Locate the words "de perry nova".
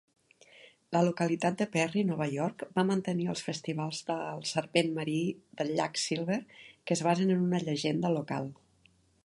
1.59-2.27